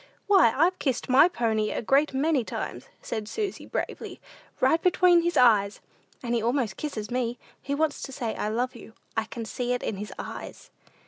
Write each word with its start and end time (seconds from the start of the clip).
"Why, 0.25 0.51
I've 0.57 0.79
kissed 0.79 1.09
my 1.09 1.27
pony 1.27 1.69
a 1.69 1.83
great 1.83 2.11
many 2.11 2.43
times," 2.43 2.87
said 3.03 3.27
Susy, 3.27 3.67
bravely, 3.67 4.19
"right 4.59 4.81
between 4.81 5.21
his 5.21 5.37
eyes; 5.37 5.79
and 6.23 6.33
he 6.33 6.41
almost 6.41 6.75
kisses 6.75 7.11
me. 7.11 7.37
He 7.61 7.75
wants 7.75 8.01
to 8.01 8.11
say, 8.11 8.33
'I 8.33 8.47
love 8.49 8.75
you.' 8.75 8.93
I 9.15 9.25
can 9.25 9.45
see 9.45 9.73
it 9.73 9.83
in 9.83 9.97
his 9.97 10.11
eyes." 10.17 10.71